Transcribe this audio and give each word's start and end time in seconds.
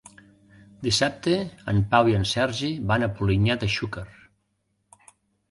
Dissabte 0.85 1.35
en 1.73 1.81
Pau 1.91 2.09
i 2.13 2.15
en 2.21 2.25
Sergi 2.31 2.71
van 2.93 3.07
a 3.07 3.11
Polinyà 3.21 3.59
de 3.67 3.71
Xúquer. 3.77 4.09